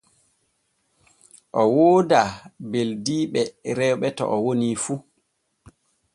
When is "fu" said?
4.83-4.93